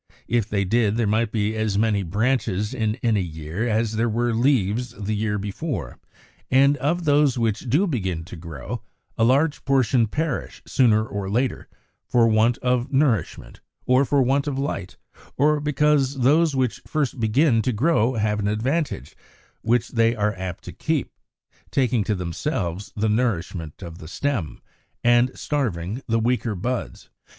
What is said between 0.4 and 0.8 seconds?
they